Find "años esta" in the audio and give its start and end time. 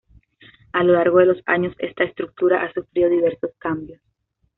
1.45-2.03